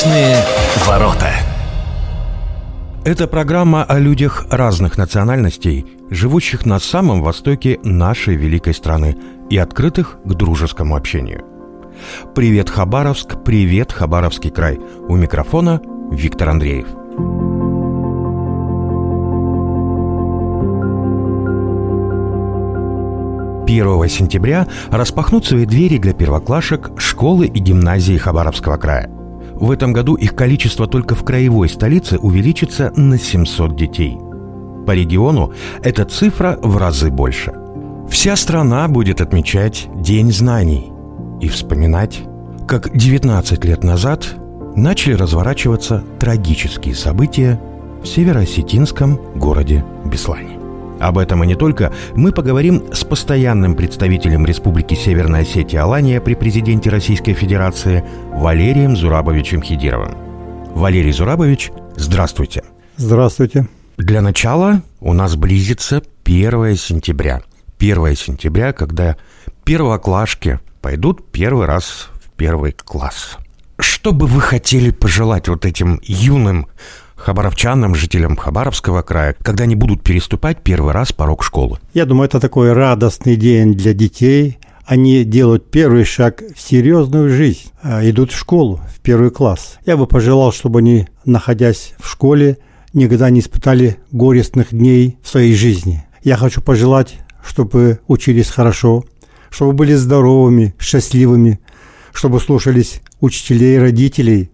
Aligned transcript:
Личные 0.00 0.42
ворота. 0.86 1.28
Это 3.04 3.26
программа 3.26 3.84
о 3.84 3.98
людях 3.98 4.46
разных 4.50 4.96
национальностей, 4.96 5.84
живущих 6.08 6.64
на 6.64 6.78
самом 6.78 7.22
востоке 7.22 7.78
нашей 7.82 8.34
великой 8.34 8.72
страны 8.72 9.18
и 9.50 9.58
открытых 9.58 10.18
к 10.24 10.32
дружескому 10.32 10.96
общению. 10.96 11.44
Привет, 12.34 12.70
Хабаровск, 12.70 13.44
привет, 13.44 13.92
Хабаровский 13.92 14.50
край. 14.50 14.80
У 15.06 15.16
микрофона 15.16 15.82
Виктор 16.10 16.48
Андреев. 16.48 16.86
1 23.66 24.08
сентября 24.08 24.66
распахнут 24.90 25.44
свои 25.44 25.66
двери 25.66 25.98
для 25.98 26.14
первоклашек 26.14 26.90
школы 26.98 27.46
и 27.46 27.58
гимназии 27.58 28.16
Хабаровского 28.16 28.78
края. 28.78 29.19
В 29.60 29.70
этом 29.70 29.92
году 29.92 30.14
их 30.14 30.34
количество 30.34 30.86
только 30.86 31.14
в 31.14 31.22
краевой 31.22 31.68
столице 31.68 32.18
увеличится 32.18 32.90
на 32.96 33.18
700 33.18 33.76
детей. 33.76 34.18
По 34.86 34.92
региону 34.92 35.52
эта 35.82 36.06
цифра 36.06 36.58
в 36.62 36.78
разы 36.78 37.10
больше. 37.10 37.52
Вся 38.08 38.36
страна 38.36 38.88
будет 38.88 39.20
отмечать 39.20 39.88
День 39.94 40.32
знаний 40.32 40.90
и 41.40 41.48
вспоминать, 41.48 42.22
как 42.66 42.96
19 42.96 43.64
лет 43.66 43.84
назад 43.84 44.34
начали 44.74 45.12
разворачиваться 45.12 46.02
трагические 46.18 46.94
события 46.94 47.60
в 48.02 48.06
североосетинском 48.06 49.20
городе 49.36 49.84
Беслане. 50.06 50.59
Об 51.00 51.16
этом 51.16 51.42
и 51.42 51.46
не 51.46 51.54
только 51.54 51.92
мы 52.14 52.30
поговорим 52.30 52.92
с 52.92 53.04
постоянным 53.04 53.74
представителем 53.74 54.44
Республики 54.44 54.94
Северная 54.94 55.42
Осетия 55.42 55.82
Алания 55.82 56.20
при 56.20 56.34
президенте 56.34 56.90
Российской 56.90 57.32
Федерации 57.32 58.04
Валерием 58.34 58.96
Зурабовичем 58.96 59.62
Хидировым. 59.62 60.14
Валерий 60.74 61.12
Зурабович, 61.12 61.72
здравствуйте. 61.96 62.64
Здравствуйте. 62.96 63.66
Для 63.96 64.20
начала 64.20 64.82
у 65.00 65.14
нас 65.14 65.36
близится 65.36 66.02
1 66.24 66.76
сентября. 66.76 67.42
1 67.78 68.14
сентября, 68.14 68.74
когда 68.74 69.16
первоклашки 69.64 70.60
пойдут 70.82 71.32
первый 71.32 71.66
раз 71.66 72.08
в 72.22 72.30
первый 72.36 72.72
класс. 72.72 73.38
Что 73.78 74.12
бы 74.12 74.26
вы 74.26 74.42
хотели 74.42 74.90
пожелать 74.90 75.48
вот 75.48 75.64
этим 75.64 75.98
юным 76.02 76.66
хабаровчанам, 77.20 77.94
жителям 77.94 78.36
Хабаровского 78.36 79.02
края, 79.02 79.36
когда 79.42 79.64
они 79.64 79.76
будут 79.76 80.02
переступать 80.02 80.58
первый 80.62 80.92
раз 80.92 81.12
порог 81.12 81.44
школы? 81.44 81.78
Я 81.94 82.06
думаю, 82.06 82.26
это 82.26 82.40
такой 82.40 82.72
радостный 82.72 83.36
день 83.36 83.74
для 83.74 83.92
детей. 83.92 84.58
Они 84.86 85.22
делают 85.24 85.70
первый 85.70 86.04
шаг 86.04 86.42
в 86.56 86.60
серьезную 86.60 87.30
жизнь, 87.30 87.70
а, 87.82 88.08
идут 88.08 88.32
в 88.32 88.38
школу, 88.38 88.80
в 88.92 89.00
первый 89.00 89.30
класс. 89.30 89.78
Я 89.86 89.96
бы 89.96 90.06
пожелал, 90.06 90.52
чтобы 90.52 90.80
они, 90.80 91.06
находясь 91.24 91.94
в 92.00 92.08
школе, 92.08 92.58
никогда 92.92 93.30
не 93.30 93.40
испытали 93.40 93.98
горестных 94.10 94.70
дней 94.70 95.18
в 95.22 95.28
своей 95.28 95.54
жизни. 95.54 96.04
Я 96.24 96.36
хочу 96.36 96.60
пожелать, 96.60 97.18
чтобы 97.44 98.00
учились 98.08 98.50
хорошо, 98.50 99.04
чтобы 99.50 99.72
были 99.72 99.94
здоровыми, 99.94 100.74
счастливыми, 100.78 101.60
чтобы 102.12 102.40
слушались 102.40 103.00
учителей 103.20 103.78
родителей. 103.78 104.50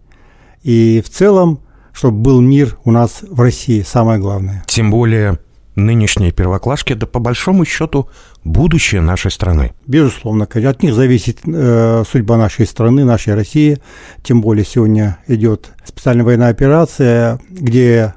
И 0.63 1.01
в 1.03 1.09
целом 1.09 1.61
чтобы 1.97 2.19
был 2.19 2.41
мир 2.41 2.77
у 2.83 2.91
нас 2.91 3.23
в 3.27 3.41
России, 3.41 3.81
самое 3.81 4.19
главное. 4.19 4.63
Тем 4.67 4.91
более 4.91 5.39
нынешние 5.73 6.31
первоклашки, 6.31 6.93
да 6.93 7.07
по 7.07 7.19
большому 7.19 7.65
счету 7.65 8.07
будущее 8.43 9.01
нашей 9.01 9.31
страны. 9.31 9.73
Безусловно, 9.87 10.45
от 10.45 10.83
них 10.83 10.93
зависит 10.93 11.39
э, 11.43 12.03
судьба 12.07 12.37
нашей 12.37 12.67
страны, 12.67 13.03
нашей 13.03 13.33
России. 13.33 13.79
Тем 14.21 14.41
более 14.41 14.63
сегодня 14.63 15.17
идет 15.27 15.71
специальная 15.83 16.23
военная 16.23 16.49
операция, 16.49 17.39
где 17.49 18.13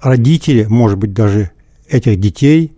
родители, 0.00 0.64
может 0.64 0.96
быть, 0.96 1.12
даже 1.12 1.50
этих 1.86 2.18
детей 2.18 2.72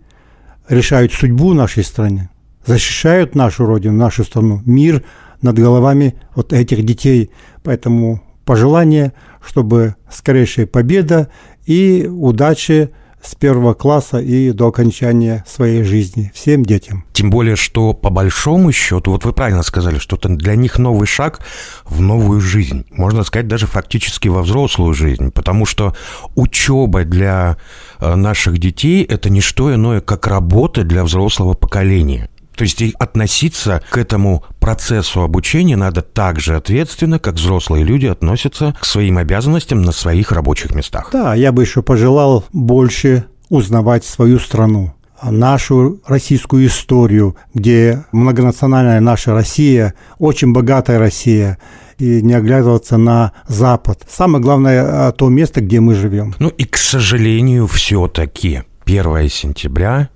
решают 0.67 1.13
судьбу 1.13 1.53
нашей 1.53 1.85
страны, 1.85 2.29
защищают 2.65 3.35
нашу 3.35 3.65
родину, 3.65 3.95
нашу 3.95 4.25
страну, 4.25 4.61
мир 4.65 5.01
над 5.41 5.57
головами 5.57 6.15
вот 6.35 6.51
этих 6.51 6.85
детей. 6.85 7.31
Поэтому 7.63 8.21
пожелание, 8.45 9.13
чтобы 9.45 9.95
скорейшая 10.09 10.67
победа 10.67 11.29
и 11.65 12.07
удачи 12.09 12.91
с 13.23 13.35
первого 13.35 13.73
класса 13.73 14.19
и 14.19 14.51
до 14.51 14.67
окончания 14.67 15.43
своей 15.47 15.83
жизни 15.83 16.31
всем 16.33 16.65
детям. 16.65 17.05
Тем 17.13 17.29
более, 17.29 17.55
что 17.55 17.93
по 17.93 18.09
большому 18.09 18.71
счету, 18.71 19.11
вот 19.11 19.25
вы 19.25 19.33
правильно 19.33 19.63
сказали, 19.63 19.99
что 19.99 20.15
это 20.15 20.29
для 20.29 20.55
них 20.55 20.79
новый 20.79 21.05
шаг 21.07 21.41
в 21.85 22.01
новую 22.01 22.41
жизнь. 22.41 22.85
Можно 22.89 23.23
сказать, 23.23 23.47
даже 23.47 23.67
фактически 23.67 24.27
во 24.27 24.41
взрослую 24.41 24.93
жизнь, 24.93 25.31
потому 25.31 25.65
что 25.65 25.95
учеба 26.35 27.03
для 27.03 27.57
э, 27.99 28.15
наших 28.15 28.57
детей– 28.57 29.03
это 29.09 29.29
не 29.29 29.41
что 29.41 29.73
иное, 29.73 30.01
как 30.01 30.25
работа 30.27 30.83
для 30.83 31.03
взрослого 31.03 31.53
поколения. 31.53 32.30
То 32.55 32.63
есть 32.63 32.81
относиться 32.99 33.81
к 33.89 33.97
этому 33.97 34.43
процессу 34.59 35.21
обучения 35.21 35.75
надо 35.75 36.01
так 36.01 36.39
же 36.39 36.55
ответственно, 36.55 37.19
как 37.19 37.35
взрослые 37.35 37.83
люди 37.83 38.05
относятся 38.05 38.75
к 38.79 38.85
своим 38.85 39.17
обязанностям 39.17 39.81
на 39.81 39.91
своих 39.91 40.31
рабочих 40.31 40.75
местах. 40.75 41.09
Да, 41.11 41.33
я 41.33 41.51
бы 41.51 41.63
еще 41.63 41.81
пожелал 41.81 42.45
больше 42.51 43.25
узнавать 43.49 44.05
свою 44.05 44.39
страну 44.39 44.93
нашу 45.23 46.01
российскую 46.07 46.65
историю, 46.65 47.35
где 47.53 48.05
многонациональная 48.11 48.99
наша 48.99 49.33
Россия, 49.33 49.93
очень 50.17 50.53
богатая 50.53 50.97
Россия, 50.97 51.57
и 51.99 52.21
не 52.23 52.33
оглядываться 52.33 52.97
на 52.97 53.31
Запад. 53.47 54.03
Самое 54.09 54.43
главное, 54.43 55.07
а, 55.07 55.11
то 55.11 55.29
место, 55.29 55.61
где 55.61 55.79
мы 55.79 55.93
живем. 55.93 56.33
Ну 56.39 56.49
и, 56.49 56.63
к 56.63 56.77
сожалению, 56.77 57.67
все-таки 57.67 58.63
1 58.85 59.29
сентября 59.29 60.09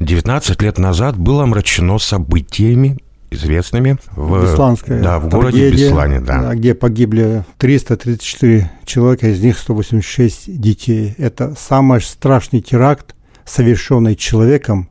19 0.00 0.62
лет 0.62 0.78
назад 0.78 1.18
было 1.18 1.42
омрачено 1.44 1.98
событиями, 1.98 2.98
известными 3.30 3.98
в, 4.12 4.42
Бесланская 4.42 5.02
да, 5.02 5.18
в 5.18 5.28
городе 5.28 5.58
трагедия, 5.58 5.88
Беслане, 5.88 6.20
да. 6.20 6.54
где 6.54 6.74
погибли 6.74 7.44
334 7.58 8.70
человека, 8.86 9.28
из 9.28 9.40
них 9.42 9.58
186 9.58 10.58
детей. 10.58 11.14
Это 11.18 11.54
самый 11.56 12.00
страшный 12.00 12.60
теракт, 12.60 13.14
совершенный 13.44 14.16
человеком, 14.16 14.88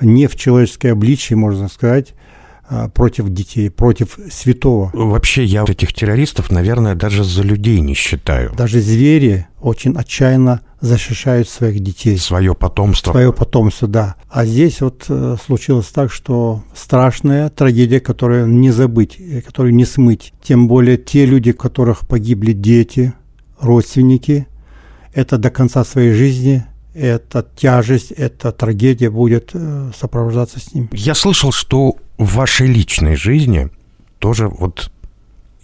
не 0.00 0.26
в 0.26 0.36
человеческое 0.36 0.92
обличие, 0.92 1.36
можно 1.36 1.68
сказать, 1.68 2.14
против 2.94 3.28
детей, 3.28 3.70
против 3.70 4.18
святого. 4.30 4.90
Вообще 4.92 5.44
я 5.44 5.64
этих 5.66 5.92
террористов, 5.92 6.50
наверное, 6.50 6.94
даже 6.94 7.24
за 7.24 7.42
людей 7.42 7.80
не 7.80 7.94
считаю. 7.94 8.52
Даже 8.54 8.80
звери 8.80 9.46
очень 9.60 9.96
отчаянно 9.96 10.60
защищают 10.80 11.48
своих 11.48 11.80
детей. 11.80 12.18
Свое 12.18 12.54
потомство. 12.54 13.10
Свое 13.12 13.32
потомство, 13.32 13.88
да. 13.88 14.16
А 14.28 14.44
здесь 14.44 14.80
вот 14.80 15.06
э, 15.08 15.36
случилось 15.44 15.86
так, 15.86 16.12
что 16.12 16.62
страшная 16.74 17.48
трагедия, 17.48 18.00
которую 18.00 18.48
не 18.48 18.70
забыть, 18.70 19.18
которую 19.46 19.74
не 19.74 19.86
смыть. 19.86 20.32
Тем 20.42 20.68
более 20.68 20.98
те 20.98 21.24
люди, 21.24 21.50
у 21.50 21.54
которых 21.54 22.06
погибли 22.06 22.52
дети, 22.52 23.14
родственники, 23.58 24.46
это 25.14 25.38
до 25.38 25.50
конца 25.50 25.84
своей 25.84 26.12
жизни 26.12 26.64
эта 26.94 27.44
тяжесть, 27.56 28.12
эта 28.12 28.52
трагедия 28.52 29.10
будет 29.10 29.50
э, 29.52 29.90
сопровождаться 29.98 30.60
с 30.60 30.72
ним. 30.74 30.88
Я 30.92 31.14
слышал, 31.14 31.50
что 31.50 31.96
в 32.18 32.34
вашей 32.34 32.66
личной 32.66 33.16
жизни 33.16 33.70
тоже 34.18 34.48
вот 34.48 34.90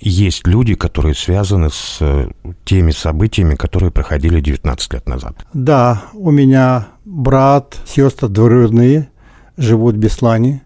есть 0.01 0.47
люди, 0.47 0.75
которые 0.75 1.15
связаны 1.15 1.71
с 1.71 1.99
э, 2.01 2.31
теми 2.65 2.91
событиями, 2.91 3.55
которые 3.55 3.91
проходили 3.91 4.41
19 4.41 4.95
лет 4.95 5.07
назад. 5.07 5.37
Да, 5.53 6.05
у 6.15 6.31
меня 6.31 6.89
брат, 7.05 7.79
сестры 7.87 8.29
двоюродные 8.29 9.11
живут 9.57 9.97
в 9.97 9.99
Беслане. 9.99 10.63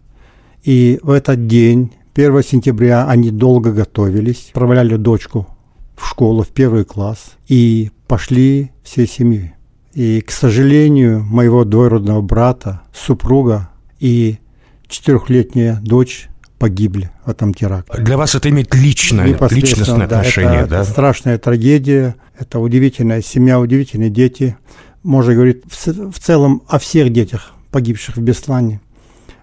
И 0.63 1.01
в 1.03 1.11
этот 1.11 1.47
день, 1.47 1.93
1 2.15 2.43
сентября, 2.45 3.09
они 3.09 3.31
долго 3.31 3.73
готовились, 3.73 4.49
отправляли 4.49 4.97
дочку 4.97 5.49
в 5.97 6.07
школу, 6.09 6.43
в 6.43 6.49
первый 6.49 6.85
класс, 6.85 7.37
и 7.49 7.91
пошли 8.07 8.71
всей 8.85 9.09
семьей. 9.09 9.55
И, 9.95 10.21
к 10.21 10.31
сожалению, 10.31 11.25
моего 11.25 11.65
двоюродного 11.65 12.21
брата, 12.21 12.83
супруга 12.93 13.69
и 13.99 14.39
четырехлетняя 14.95 15.81
дочь 15.83 16.29
погибли 16.59 17.11
в 17.25 17.31
этом 17.31 17.53
теракте. 17.53 18.01
Для 18.01 18.17
вас 18.17 18.35
это 18.35 18.49
имеет 18.49 18.75
личное, 18.75 19.27
личностное 19.51 20.07
да, 20.07 20.21
отношение, 20.21 20.61
это, 20.61 20.71
да? 20.71 20.81
Это 20.83 20.91
страшная 20.91 21.39
трагедия, 21.39 22.17
это 22.39 22.59
удивительная 22.59 23.23
семья, 23.23 23.61
удивительные 23.61 24.11
дети. 24.11 24.57
Можно 25.03 25.35
говорить 25.35 25.63
в, 25.67 26.11
в 26.13 26.19
целом 26.19 26.63
о 26.69 26.79
всех 26.79 27.13
детях, 27.13 27.53
погибших 27.71 28.17
в 28.17 28.23
Беслане. 28.23 28.81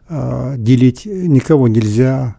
Э, 0.09 0.55
делить 0.57 1.05
никого 1.05 1.67
нельзя. 1.67 2.37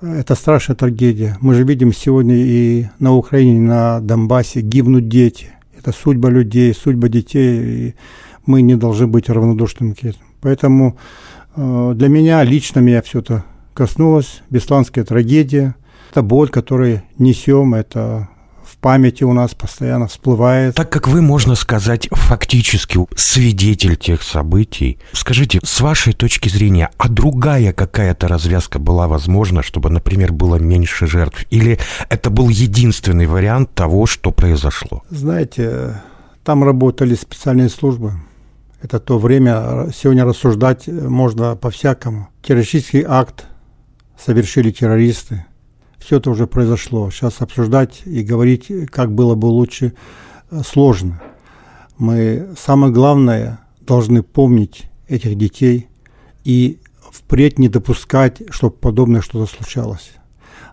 Это 0.00 0.34
страшная 0.34 0.76
трагедия. 0.76 1.38
Мы 1.40 1.54
же 1.54 1.64
видим 1.64 1.92
сегодня 1.92 2.36
и 2.36 2.86
на 2.98 3.14
Украине, 3.14 3.56
и 3.56 3.60
на 3.60 4.00
Донбассе 4.00 4.60
гибнут 4.60 5.08
дети– 5.08 5.48
это 5.84 5.92
судьба 5.92 6.30
людей, 6.30 6.74
судьба 6.74 7.08
детей, 7.08 7.88
и 7.88 7.94
мы 8.46 8.62
не 8.62 8.74
должны 8.74 9.06
быть 9.06 9.28
равнодушными 9.28 9.92
к 9.92 10.04
этому. 10.04 10.24
Поэтому 10.40 10.98
для 11.56 12.08
меня, 12.08 12.42
лично 12.44 12.80
меня 12.80 13.02
все 13.02 13.20
это 13.20 13.44
коснулось, 13.74 14.42
бесланская 14.50 15.04
трагедия, 15.04 15.74
это 16.10 16.22
боль, 16.22 16.48
которую 16.48 17.02
несем, 17.18 17.74
это 17.74 18.28
в 18.64 18.78
памяти 18.78 19.24
у 19.24 19.32
нас 19.32 19.54
постоянно 19.54 20.06
всплывает. 20.06 20.74
Так 20.74 20.90
как 20.90 21.06
вы, 21.06 21.22
можно 21.22 21.54
сказать, 21.54 22.08
фактически 22.10 22.98
свидетель 23.16 23.96
тех 23.96 24.22
событий, 24.22 24.98
скажите, 25.12 25.60
с 25.62 25.80
вашей 25.80 26.12
точки 26.12 26.48
зрения, 26.48 26.90
а 26.96 27.08
другая 27.08 27.72
какая-то 27.72 28.26
развязка 28.28 28.78
была 28.78 29.06
возможна, 29.06 29.62
чтобы, 29.62 29.90
например, 29.90 30.32
было 30.32 30.56
меньше 30.56 31.06
жертв? 31.06 31.44
Или 31.50 31.78
это 32.08 32.30
был 32.30 32.48
единственный 32.48 33.26
вариант 33.26 33.74
того, 33.74 34.06
что 34.06 34.30
произошло? 34.30 35.02
Знаете, 35.10 36.00
там 36.42 36.64
работали 36.64 37.14
специальные 37.14 37.68
службы. 37.68 38.12
Это 38.82 39.00
то 39.00 39.18
время, 39.18 39.88
сегодня 39.94 40.24
рассуждать 40.24 40.88
можно 40.88 41.56
по-всякому. 41.56 42.28
Террористический 42.42 43.04
акт 43.06 43.46
совершили 44.16 44.70
террористы– 44.70 45.46
все 46.04 46.18
это 46.18 46.30
уже 46.30 46.46
произошло. 46.46 47.10
Сейчас 47.10 47.40
обсуждать 47.40 48.02
и 48.04 48.22
говорить, 48.22 48.70
как 48.90 49.14
было 49.14 49.34
бы 49.34 49.46
лучше, 49.46 49.94
э, 50.50 50.60
сложно. 50.62 51.22
Мы, 51.96 52.50
самое 52.58 52.92
главное, 52.92 53.60
должны 53.80 54.22
помнить 54.22 54.90
этих 55.08 55.38
детей 55.38 55.88
и 56.44 56.78
впредь 57.10 57.58
не 57.58 57.70
допускать, 57.70 58.42
чтобы 58.50 58.74
подобное 58.74 59.22
что-то 59.22 59.50
случалось. 59.50 60.12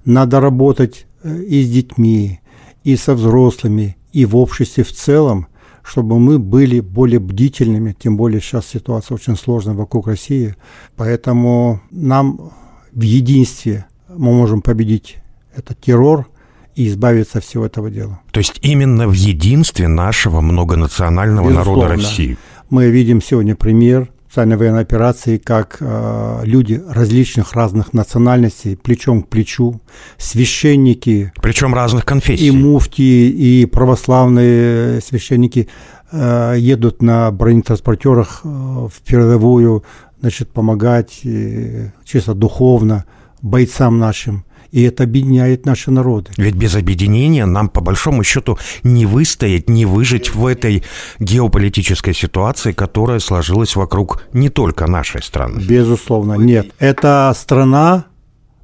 Надо 0.04 0.42
работать 0.42 1.06
э, 1.24 1.44
и 1.44 1.64
с 1.64 1.72
детьми, 1.72 2.42
и 2.84 2.98
со 2.98 3.14
взрослыми, 3.14 3.96
и 4.12 4.26
в 4.26 4.36
обществе 4.36 4.84
в 4.84 4.92
целом, 4.92 5.48
чтобы 5.84 6.20
мы 6.20 6.40
были 6.40 6.80
более 6.80 7.20
бдительными, 7.20 7.96
тем 7.98 8.18
более 8.18 8.42
сейчас 8.42 8.68
ситуация 8.68 9.16
очень 9.16 9.36
сложная 9.36 9.74
вокруг 9.74 10.08
России. 10.08 10.56
Поэтому 10.96 11.82
нам 11.92 12.52
в 12.92 13.02
единстве 13.02 13.86
мы 14.10 14.34
можем 14.34 14.62
победить 14.62 15.18
этот 15.56 15.80
террор 15.80 16.28
и 16.76 16.88
избавиться 16.88 17.40
от 17.40 17.44
всего 17.44 17.66
этого 17.66 17.90
дела. 17.90 18.20
То 18.32 18.40
есть 18.40 18.60
именно 18.62 19.08
в 19.08 19.14
единстве 19.14 19.88
нашего 19.88 20.42
многонационального 20.42 21.50
Безусловно. 21.50 21.84
народа 21.84 22.02
России. 22.02 22.38
Мы 22.70 22.90
видим 22.90 23.22
сегодня 23.22 23.56
пример 23.56 24.10
специальной 24.32 24.56
военной 24.56 24.80
операции, 24.80 25.38
как 25.38 25.76
э, 25.82 26.42
люди 26.46 26.82
различных 26.88 27.52
разных 27.52 27.92
национальностей 27.92 28.78
плечом 28.78 29.24
к 29.24 29.28
плечу, 29.28 29.82
священники, 30.18 31.34
причем 31.42 31.76
разных 31.76 32.06
конфессий, 32.06 32.48
и 32.48 32.52
муфти, 32.52 33.02
и 33.02 33.66
православные 33.66 35.02
священники 35.02 35.68
э, 36.14 36.56
едут 36.58 37.02
на 37.02 37.30
бронетранспортерах 37.32 38.40
э, 38.46 38.48
в 38.48 38.94
передовую, 39.06 39.84
значит, 40.22 40.50
помогать 40.50 41.20
э, 41.26 41.90
чисто 42.06 42.34
духовно 42.34 43.04
бойцам 43.42 44.00
нашим 44.00 44.46
и 44.72 44.84
это 44.84 45.04
объединяет 45.04 45.66
наши 45.66 45.92
народы. 45.92 46.32
Ведь 46.38 46.56
без 46.56 46.76
объединения 46.76 47.46
нам, 47.46 47.70
по 47.70 47.82
большому 47.82 48.24
счету, 48.24 48.58
не 48.84 49.06
выстоять, 49.06 49.70
не 49.70 49.86
выжить 49.86 50.34
в 50.34 50.46
этой 50.46 50.84
геополитической 51.20 52.14
ситуации, 52.14 52.72
которая 52.72 53.20
сложилась 53.20 53.76
вокруг 53.76 54.24
не 54.34 54.50
только 54.50 54.88
нашей 54.88 55.22
страны. 55.22 55.62
Безусловно, 55.62 56.34
нет. 56.34 56.72
Это 56.80 57.34
страна, 57.38 58.06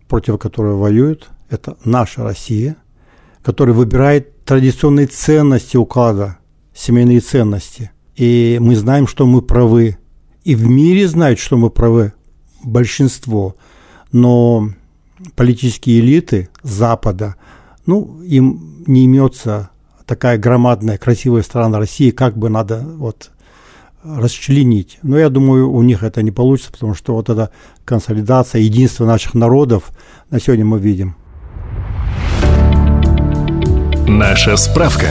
против 0.07 0.38
которой 0.38 0.75
воюют, 0.75 1.30
это 1.50 1.77
наша 1.83 2.24
Россия, 2.24 2.77
которая 3.44 3.75
выбирает 3.75 4.44
традиционные 4.45 5.07
ценности 5.07 5.77
уклада, 5.77 6.38
семейные 6.74 7.19
ценности. 7.19 7.92
И 8.15 8.57
мы 8.62 8.75
знаем, 8.75 9.07
что 9.07 9.25
мы 9.25 9.42
правы. 9.42 9.98
И 10.44 10.56
в 10.56 10.65
мире 10.65 11.07
знают, 11.07 11.39
что 11.39 11.57
мы 11.57 11.69
правы 11.69 12.13
большинство. 12.63 13.56
Но 14.12 14.69
политические 15.35 15.99
элиты 15.99 16.49
Запада, 16.63 17.35
ну, 17.85 18.21
им 18.21 18.83
не 18.85 19.05
имется 19.05 19.69
такая 20.05 20.37
громадная, 20.37 20.97
красивая 20.97 21.43
страна 21.43 21.79
России, 21.79 22.11
как 22.11 22.37
бы 22.37 22.49
надо 22.49 22.79
вот 22.79 23.31
расчленить. 24.03 24.99
Но 25.03 25.17
я 25.17 25.29
думаю, 25.29 25.71
у 25.71 25.81
них 25.81 26.03
это 26.03 26.21
не 26.21 26.31
получится, 26.31 26.71
потому 26.71 26.93
что 26.93 27.13
вот 27.13 27.29
эта 27.29 27.51
консолидация, 27.85 28.61
единство 28.61 29.05
наших 29.05 29.33
народов 29.33 29.91
на 30.29 30.39
сегодня 30.39 30.65
мы 30.65 30.79
видим. 30.79 31.15
Наша 34.07 34.55
справка. 34.55 35.07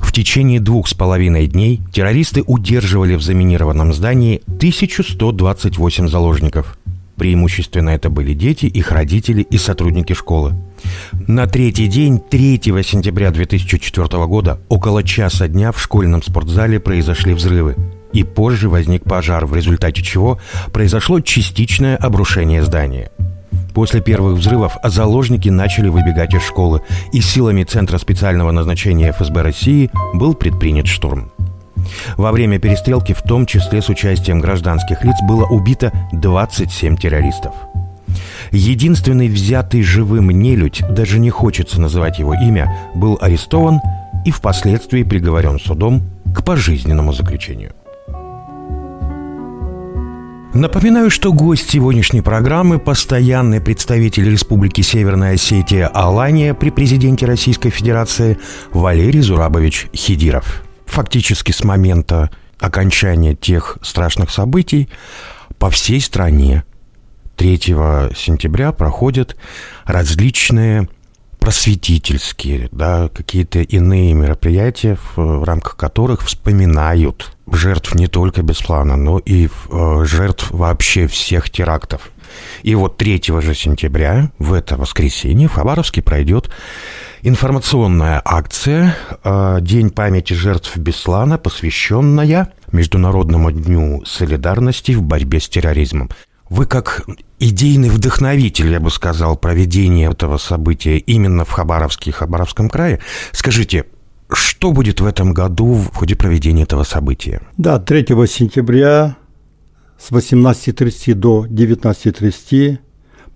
В 0.00 0.12
течение 0.12 0.58
двух 0.58 0.88
с 0.88 0.94
половиной 0.94 1.46
дней 1.46 1.82
террористы 1.92 2.42
удерживали 2.46 3.14
в 3.14 3.22
заминированном 3.22 3.92
здании 3.92 4.40
1128 4.46 6.08
заложников. 6.08 6.77
Преимущественно 7.18 7.90
это 7.90 8.10
были 8.10 8.32
дети, 8.32 8.66
их 8.66 8.92
родители 8.92 9.42
и 9.42 9.58
сотрудники 9.58 10.12
школы. 10.12 10.54
На 11.26 11.46
третий 11.46 11.88
день, 11.88 12.20
3 12.20 12.60
сентября 12.84 13.32
2004 13.32 14.26
года, 14.26 14.60
около 14.68 15.02
часа 15.02 15.48
дня 15.48 15.72
в 15.72 15.80
школьном 15.80 16.22
спортзале 16.22 16.78
произошли 16.78 17.34
взрывы. 17.34 17.74
И 18.12 18.22
позже 18.22 18.68
возник 18.68 19.02
пожар, 19.02 19.46
в 19.46 19.54
результате 19.54 20.02
чего 20.02 20.38
произошло 20.72 21.20
частичное 21.20 21.96
обрушение 21.96 22.62
здания. 22.62 23.10
После 23.74 24.00
первых 24.00 24.38
взрывов 24.38 24.76
заложники 24.84 25.48
начали 25.48 25.88
выбегать 25.88 26.34
из 26.34 26.42
школы, 26.42 26.82
и 27.12 27.20
силами 27.20 27.64
Центра 27.64 27.98
специального 27.98 28.52
назначения 28.52 29.10
ФСБ 29.12 29.42
России 29.42 29.90
был 30.14 30.34
предпринят 30.34 30.86
штурм. 30.86 31.32
Во 32.16 32.32
время 32.32 32.58
перестрелки, 32.58 33.12
в 33.12 33.22
том 33.22 33.46
числе 33.46 33.82
с 33.82 33.88
участием 33.88 34.40
гражданских 34.40 35.04
лиц, 35.04 35.16
было 35.22 35.44
убито 35.44 35.92
27 36.12 36.96
террористов. 36.96 37.54
Единственный 38.50 39.28
взятый 39.28 39.82
живым 39.82 40.30
нелюдь, 40.30 40.82
даже 40.90 41.18
не 41.18 41.30
хочется 41.30 41.80
называть 41.80 42.18
его 42.18 42.34
имя, 42.34 42.74
был 42.94 43.18
арестован 43.20 43.80
и 44.24 44.30
впоследствии 44.30 45.02
приговорен 45.02 45.58
судом 45.58 46.02
к 46.34 46.42
пожизненному 46.44 47.12
заключению. 47.12 47.72
Напоминаю, 50.54 51.10
что 51.10 51.32
гость 51.32 51.70
сегодняшней 51.70 52.22
программы– 52.22 52.78
постоянный 52.80 53.60
представитель 53.60 54.30
Республики 54.30 54.80
Северная 54.80 55.34
Осетия 55.34 55.86
Алания 55.86 56.54
при 56.54 56.70
президенте 56.70 57.26
Российской 57.26 57.68
Федерации 57.68 58.38
Валерий 58.72 59.20
Зурабович 59.20 59.88
Хидиров 59.94 60.64
фактически 60.98 61.52
с 61.52 61.62
момента 61.62 62.28
окончания 62.58 63.36
тех 63.36 63.78
страшных 63.82 64.30
событий 64.30 64.88
по 65.56 65.70
всей 65.70 66.00
стране 66.00 66.64
3 67.36 67.56
сентября 68.16 68.72
проходят 68.72 69.36
различные 69.84 70.88
просветительские, 71.38 72.68
да, 72.72 73.10
какие-то 73.14 73.60
иные 73.60 74.12
мероприятия, 74.12 74.96
в, 74.96 75.18
в 75.18 75.44
рамках 75.44 75.76
которых 75.76 76.24
вспоминают 76.24 77.36
жертв 77.46 77.94
не 77.94 78.08
только 78.08 78.42
Бесплана, 78.42 78.96
но 78.96 79.20
и 79.20 79.46
э, 79.46 80.04
жертв 80.04 80.50
вообще 80.50 81.06
всех 81.06 81.48
терактов. 81.48 82.10
И 82.64 82.74
вот 82.74 82.96
3 82.96 83.22
же 83.40 83.54
сентября, 83.54 84.32
в 84.40 84.52
это 84.52 84.76
воскресенье, 84.76 85.46
в 85.46 85.52
Хабаровске 85.52 86.02
пройдет 86.02 86.50
информационная 87.22 88.20
акция 88.24 88.96
э, 89.24 89.58
«День 89.60 89.90
памяти 89.90 90.34
жертв 90.34 90.76
Беслана», 90.76 91.38
посвященная 91.38 92.52
Международному 92.72 93.50
дню 93.50 94.04
солидарности 94.04 94.92
в 94.92 95.02
борьбе 95.02 95.40
с 95.40 95.48
терроризмом. 95.48 96.10
Вы 96.48 96.66
как 96.66 97.06
идейный 97.38 97.90
вдохновитель, 97.90 98.70
я 98.70 98.80
бы 98.80 98.90
сказал, 98.90 99.36
проведения 99.36 100.10
этого 100.10 100.38
события 100.38 100.98
именно 100.98 101.44
в 101.44 101.50
Хабаровске 101.50 102.10
и 102.10 102.12
Хабаровском 102.12 102.70
крае, 102.70 103.00
скажите, 103.32 103.84
что 104.32 104.72
будет 104.72 105.00
в 105.00 105.06
этом 105.06 105.32
году 105.32 105.74
в 105.74 105.94
ходе 105.94 106.16
проведения 106.16 106.62
этого 106.62 106.84
события? 106.84 107.42
Да, 107.56 107.78
3 107.78 108.06
сентября 108.26 109.16
с 109.98 110.10
18.30 110.10 111.14
до 111.14 111.46
19.30 111.46 112.78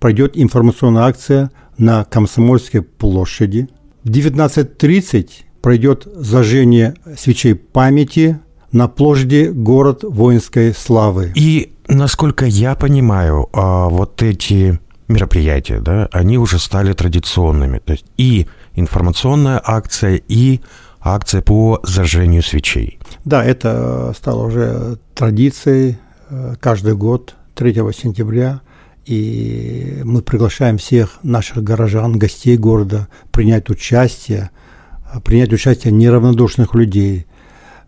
пройдет 0.03 0.33
информационная 0.35 1.03
акция 1.03 1.49
на 1.77 2.03
Комсомольской 2.03 2.81
площади. 2.81 3.69
В 4.03 4.09
19.30 4.09 5.29
пройдет 5.61 6.05
зажжение 6.13 6.95
свечей 7.17 7.55
памяти 7.55 8.37
на 8.73 8.89
площади 8.89 9.49
город 9.53 10.03
воинской 10.03 10.73
славы. 10.73 11.31
И, 11.35 11.71
насколько 11.87 12.45
я 12.45 12.75
понимаю, 12.75 13.47
а, 13.53 13.87
вот 13.87 14.21
эти 14.21 14.77
мероприятия, 15.07 15.79
да, 15.79 16.09
они 16.11 16.37
уже 16.37 16.59
стали 16.59 16.91
традиционными. 16.91 17.79
То 17.79 17.93
есть 17.93 18.05
и 18.17 18.47
информационная 18.73 19.61
акция, 19.63 20.21
и 20.27 20.59
акция 20.99 21.41
по 21.41 21.79
зажжению 21.83 22.43
свечей. 22.43 22.99
Да, 23.23 23.41
это 23.41 24.13
стало 24.17 24.47
уже 24.47 24.97
традицией 25.15 25.97
э, 26.29 26.55
каждый 26.59 26.93
год 26.93 27.35
3 27.55 27.73
сентября– 27.93 28.59
и 29.05 30.01
мы 30.05 30.21
приглашаем 30.21 30.77
всех 30.77 31.19
наших 31.23 31.63
горожан, 31.63 32.17
гостей 32.17 32.57
города 32.57 33.07
принять 33.31 33.69
участие, 33.69 34.51
а, 35.11 35.19
принять 35.19 35.51
участие 35.51 35.91
неравнодушных 35.91 36.73
людей 36.73 37.25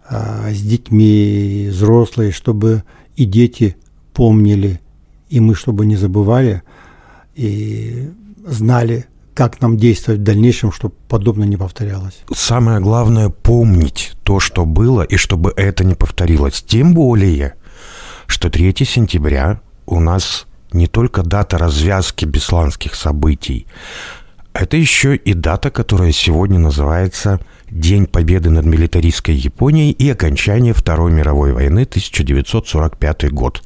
а, 0.08 0.50
с 0.52 0.60
детьми, 0.60 1.70
взрослые, 1.72 2.32
чтобы 2.32 2.84
и 3.16 3.26
дети 3.26 3.78
помнили, 4.14 4.82
и 5.30 5.40
мы, 5.40 5.56
чтобы 5.56 5.86
не 5.86 5.96
забывали, 5.96 6.64
и 7.34 8.10
знали, 8.46 9.06
как 9.34 9.62
нам 9.62 9.78
действовать 9.78 10.22
в 10.22 10.24
дальнейшем, 10.24 10.72
чтобы 10.72 10.96
подобное 11.08 11.48
не 11.48 11.58
повторялось. 11.58 12.20
Самое 12.34 12.80
главное 12.80 13.30
помнить 13.30 14.14
то, 14.24 14.40
что 14.40 14.66
было, 14.66 15.02
и 15.02 15.18
чтобы 15.18 15.54
это 15.56 15.84
не 15.84 15.96
повторилось. 15.96 16.64
Тем 16.66 16.94
более, 16.94 17.56
что 18.28 18.50
3 18.50 18.74
сентября 18.86 19.62
у 19.86 20.00
нас 20.00 20.46
не 20.76 20.88
только 20.88 21.24
дата 21.24 21.58
развязки 21.58 22.26
бесланских 22.26 22.96
событий, 22.96 23.66
это 24.56 24.78
еще 24.78 25.18
и 25.18 25.34
дата, 25.34 25.70
которая 25.70 26.14
сегодня 26.14 26.60
называется 26.60 27.42
День 27.70 28.06
победы 28.06 28.50
над 28.50 28.66
милитаристской 28.66 29.36
Японией 29.36 29.92
и 29.92 30.10
окончание 30.10 30.74
Второй 30.74 31.12
мировой 31.12 31.52
войны 31.52 31.82
1945 31.82 33.34
год. 33.34 33.64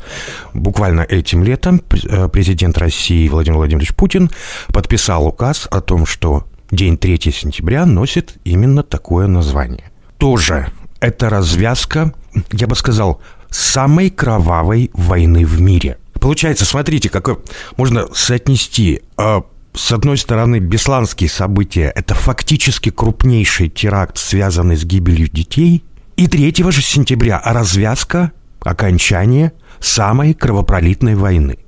Буквально 0.56 1.02
этим 1.02 1.44
летом 1.44 1.80
э, 1.92 2.28
президент 2.30 2.80
России 2.80 3.28
Владимир 3.28 3.58
Владимирович 3.58 3.94
Путин 3.94 4.32
подписал 4.70 5.28
указ 5.28 5.68
о 5.70 5.82
том, 5.82 6.08
что 6.08 6.48
День 6.72 6.98
3 6.98 7.20
сентября 7.32 7.86
носит 7.86 8.38
именно 8.44 8.82
такое 8.82 9.28
название. 9.28 9.92
Тоже 10.18 10.72
это 11.00 11.30
развязка, 11.30 12.14
я 12.52 12.66
бы 12.66 12.76
сказал, 12.76 13.22
самой 13.52 14.10
кровавой 14.10 14.90
войны 14.94 15.46
в 15.46 15.62
мире. 15.62 15.99
Получается, 16.20 16.66
смотрите, 16.66 17.10
какой 17.10 17.38
можно 17.78 18.08
соотнести 18.14 19.02
э, 19.18 19.42
с 19.74 19.92
одной 19.92 20.18
стороны, 20.18 20.60
бесланские 20.60 21.30
события– 21.30 21.92
это 21.96 22.16
фактически 22.16 22.90
крупнейший 22.90 23.70
теракт, 23.70 24.18
связанный 24.18 24.76
с 24.76 24.84
гибелью 24.84 25.30
детей. 25.30 25.84
И 26.16 26.28
3 26.28 26.54
же 26.72 26.82
сентября– 26.82 27.42
развязка, 27.46 28.32
окончание 28.62 29.54
самой 29.80 30.34
кровопролитной 30.34 31.16
войны, 31.16 31.60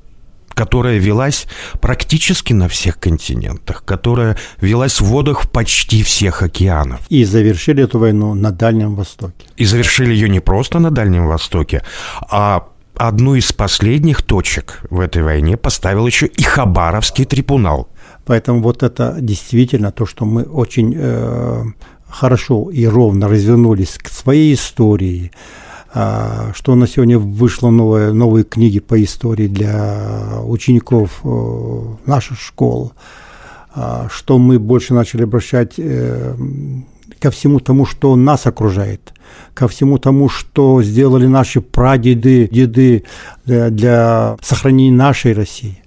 которая 0.49 0.97
велась 0.97 1.47
практически 1.79 2.51
на 2.51 2.67
всех 2.67 2.99
континентах, 2.99 3.85
которая 3.85 4.37
велась 4.59 4.99
в 4.99 5.05
водах 5.05 5.49
почти 5.49 6.03
всех 6.03 6.41
океанов. 6.41 6.99
И 7.09 7.23
завершили 7.23 7.83
эту 7.83 7.99
войну 7.99 8.33
на 8.33 8.51
Дальнем 8.51 8.95
Востоке. 8.95 9.45
И 9.55 9.63
завершили 9.63 10.13
ее 10.13 10.27
не 10.27 10.41
просто 10.41 10.79
на 10.79 10.91
Дальнем 10.91 11.27
Востоке, 11.27 11.83
а 12.29 12.67
одну 13.07 13.35
из 13.35 13.51
последних 13.51 14.21
точек 14.21 14.81
в 14.89 14.99
этой 14.99 15.23
войне 15.23 15.57
поставил 15.57 16.05
еще 16.05 16.27
и 16.27 16.43
Хабаровский 16.43 17.25
трибунал. 17.25 17.89
Поэтому 18.25 18.61
вот 18.61 18.83
это 18.83 19.17
действительно 19.19 19.91
то, 19.91 20.05
что 20.05 20.25
мы 20.25 20.43
очень 20.43 20.93
э, 20.95 21.63
хорошо 22.07 22.69
и 22.69 22.85
ровно 22.85 23.27
развернулись 23.27 23.97
к 23.97 24.09
своей 24.09 24.53
истории, 24.53 25.31
э, 25.93 26.51
что 26.53 26.75
на 26.75 26.87
сегодня 26.87 27.17
вышло 27.17 27.71
новое, 27.71 28.13
новые 28.13 28.43
книги 28.43 28.79
по 28.79 29.01
истории 29.03 29.47
для 29.47 30.39
учеников 30.43 31.21
э, 31.23 31.81
наших 32.05 32.39
школ, 32.39 32.93
э, 33.75 34.07
что 34.11 34.37
мы 34.37 34.59
больше 34.59 34.93
начали 34.93 35.23
обращать 35.23 35.73
э, 35.77 36.35
ко 37.21 37.29
всему 37.29 37.59
тому, 37.59 37.85
что 37.85 38.15
нас 38.15 38.47
окружает, 38.47 39.13
ко 39.53 39.67
всему 39.67 39.97
тому, 39.97 40.27
что 40.29 40.81
сделали 40.81 41.27
наши 41.27 41.61
прадеды, 41.61 42.49
деды 42.51 43.03
для, 43.45 43.69
для 43.69 44.37
сохранения 44.41 44.95
нашей 44.95 45.33
России. 45.33 45.81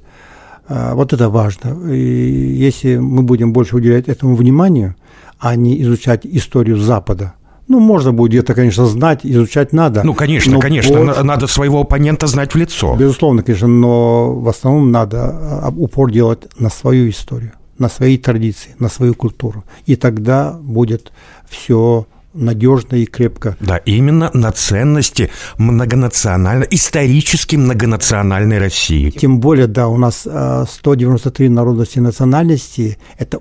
А, 0.68 0.94
вот 0.94 1.12
это 1.12 1.28
важно. 1.28 1.90
И 1.92 2.64
если 2.66 2.96
мы 2.96 3.22
будем 3.22 3.52
больше 3.52 3.76
уделять 3.76 4.08
этому 4.08 4.36
вниманию, 4.36 4.94
а 5.38 5.56
не 5.56 5.82
изучать 5.82 6.24
историю 6.24 6.78
Запада, 6.78 7.34
ну, 7.66 7.80
можно 7.80 8.12
будет 8.12 8.30
где-то, 8.30 8.54
конечно, 8.54 8.86
знать, 8.86 9.20
изучать 9.24 9.72
надо. 9.72 10.02
Ну, 10.04 10.14
конечно, 10.14 10.60
конечно, 10.60 10.96
больше... 10.96 11.22
надо 11.22 11.46
своего 11.46 11.80
оппонента 11.80 12.26
знать 12.26 12.54
в 12.54 12.58
лицо. 12.58 12.94
Безусловно, 12.94 13.42
конечно, 13.42 13.68
но 13.68 14.34
в 14.34 14.48
основном 14.48 14.92
надо 14.92 15.18
а, 15.18 15.72
упор 15.76 16.10
делать 16.10 16.46
на 16.58 16.68
свою 16.70 17.08
историю, 17.08 17.52
на 17.78 17.88
свои 17.88 18.18
традиции, 18.18 18.74
на 18.78 18.88
свою 18.88 19.14
культуру. 19.14 19.64
И 19.86 19.96
тогда 19.96 20.52
будет 20.52 21.12
все 21.48 22.06
надежно 22.34 22.96
и 22.96 23.06
крепко. 23.06 23.56
Да, 23.60 23.76
именно 23.78 24.30
на 24.34 24.50
ценности 24.52 25.30
многонациональной, 25.58 26.66
исторически 26.70 27.56
многонациональной 27.56 28.58
России. 28.58 29.10
Тем 29.10 29.40
более, 29.40 29.66
да, 29.66 29.88
у 29.88 29.96
нас 29.96 30.26
193 30.68 31.46
а, 31.46 31.50
народности 31.50 31.98
и 31.98 32.00
национальности. 32.00 32.98
Это 33.18 33.40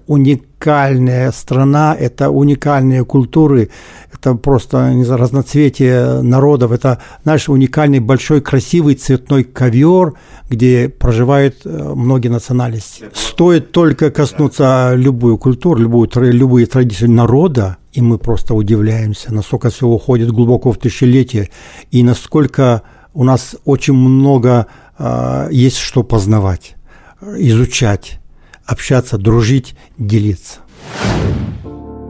уникальная 0.63 1.32
страна, 1.32 1.96
это 2.00 2.29
уникальные 2.29 3.03
культуры, 3.03 3.70
это 4.13 4.36
просто 4.36 4.93
не 4.93 5.03
знаю, 5.03 5.22
разноцветие 5.22 6.22
народов, 6.22 6.72
это 6.72 7.00
наш 7.25 7.50
уникальный 7.50 8.00
большой 8.00 8.39
красивый 8.39 8.96
цветной 8.96 9.43
ковер, 9.43 10.13
где 10.50 10.88
проживают 10.88 11.55
э, 11.65 11.93
многие 11.96 12.29
национальности. 12.29 13.03
Стоит 13.13 13.72
только 13.72 14.10
коснуться 14.10 14.93
любую 14.96 15.38
культуру, 15.38 15.82
любую, 15.82 16.10
любые 16.15 16.65
традиции 16.65 17.08
народа, 17.08 17.77
и 17.91 18.01
мы 18.01 18.17
просто 18.17 18.53
удивляемся, 18.53 19.34
насколько 19.34 19.70
все 19.70 19.86
уходит 19.86 20.32
глубоко 20.32 20.72
в 20.72 20.77
тысячелетие, 20.77 21.50
и 21.91 22.03
насколько 22.03 22.84
у 23.13 23.25
нас 23.25 23.55
очень 23.65 23.96
много 23.96 24.67
э, 24.98 25.50
есть 25.51 25.77
что 25.77 26.03
познавать, 26.03 26.75
изучать, 27.22 28.22
общаться, 28.65 29.17
дружить, 29.17 29.75
делиться. 29.98 30.60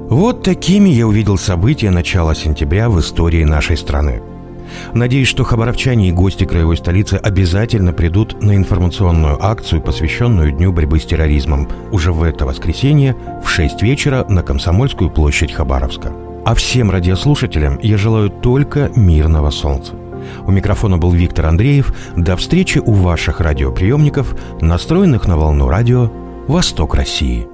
Вот 0.09 0.43
такими 0.43 0.89
я 0.89 1.07
увидел 1.07 1.37
события 1.37 1.89
начала 1.89 2.35
сентября 2.35 2.89
в 2.89 2.99
истории 2.99 3.43
нашей 3.43 3.77
страны. 3.77 4.21
Надеюсь, 4.93 5.27
что 5.27 5.43
хабаровчане 5.43 6.09
и 6.09 6.11
гости 6.11 6.45
краевой 6.45 6.77
столицы 6.77 7.15
обязательно 7.15 7.93
придут 7.93 8.41
на 8.41 8.55
информационную 8.55 9.43
акцию, 9.43 9.81
посвященную 9.81 10.51
Дню 10.51 10.71
борьбы 10.71 10.99
с 10.99 11.05
терроризмом, 11.05 11.67
уже 11.91 12.11
в 12.11 12.23
это 12.23 12.45
воскресенье 12.45 13.15
в 13.43 13.49
6 13.49 13.81
вечера 13.81 14.25
на 14.29 14.43
Комсомольскую 14.43 15.09
площадь 15.09 15.51
Хабаровска. 15.51 16.11
А 16.45 16.55
всем 16.55 16.91
радиослушателям 16.91 17.79
я 17.81 17.97
желаю 17.97 18.29
только 18.29 18.91
мирного 18.95 19.49
солнца. 19.49 19.93
У 20.45 20.51
микрофона 20.51 20.97
был 20.97 21.11
Виктор 21.11 21.47
Андреев. 21.47 21.93
До 22.15 22.35
встречи 22.35 22.79
у 22.79 22.93
ваших 22.93 23.39
радиоприемников, 23.41 24.35
настроенных 24.61 25.27
на 25.27 25.37
волну 25.37 25.67
радио 25.67 26.11
«Восток 26.47 26.95
России». 26.95 27.47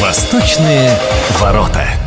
Восточные 0.00 0.90
ворота. 1.38 2.05